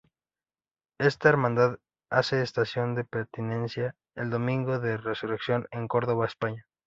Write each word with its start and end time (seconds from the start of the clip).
Esta 0.97 1.29
hermandad 1.29 1.77
hace 2.09 2.41
estación 2.41 2.95
de 2.95 3.03
Penitencia 3.03 3.93
el 4.15 4.31
Domingo 4.31 4.79
de 4.79 4.97
Resurrección 4.97 5.67
en 5.69 5.87
Córdoba, 5.87 6.25
España. 6.25 6.65